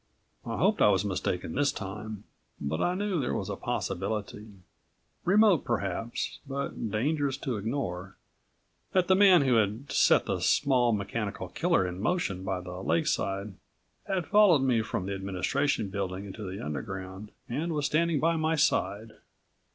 I 0.47 0.57
hoped 0.57 0.81
I 0.81 0.87
was 0.89 1.05
mistaken 1.05 1.53
this 1.53 1.71
time, 1.71 2.23
but 2.59 2.81
I 2.81 2.95
knew 2.95 3.19
there 3.21 3.35
was 3.35 3.51
a 3.51 3.55
possibility 3.55 4.47
remote, 5.25 5.63
perhaps, 5.63 6.39
but 6.47 6.89
dangerous 6.89 7.37
to 7.45 7.55
ignore 7.57 8.15
that 8.93 9.07
the 9.07 9.13
man 9.13 9.43
who 9.43 9.57
had 9.57 9.91
set 9.91 10.25
the 10.25 10.39
small 10.39 10.91
mechanical 10.91 11.49
killer 11.49 11.85
in 11.85 12.01
motion 12.01 12.43
by 12.43 12.61
the 12.61 12.81
Lakeside 12.81 13.53
had 14.07 14.25
followed 14.25 14.63
me 14.63 14.81
from 14.81 15.05
the 15.05 15.13
Administration 15.13 15.89
Building 15.89 16.25
into 16.25 16.49
the 16.49 16.59
Underground 16.65 17.29
and 17.47 17.71
was 17.73 17.85
standing 17.85 18.19
by 18.19 18.35
my 18.37 18.55
side. 18.55 19.11